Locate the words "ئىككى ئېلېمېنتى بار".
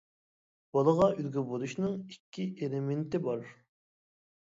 2.01-3.51